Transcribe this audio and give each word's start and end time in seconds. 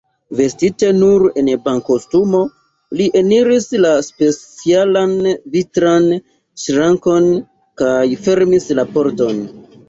Vestite 0.37 0.87
nur 0.99 1.25
en 1.41 1.49
bankostumo, 1.65 2.39
li 3.01 3.05
eniris 3.21 3.67
la 3.83 3.91
specialan 4.07 5.13
vitran 5.57 6.09
ŝrankon, 6.63 7.29
kaj 7.83 7.93
fermis 8.25 8.69
la 8.83 8.89
pordon. 8.99 9.47